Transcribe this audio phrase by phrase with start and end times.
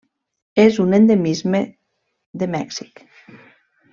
[0.63, 1.61] És un endemisme
[2.43, 3.07] de Mèxic.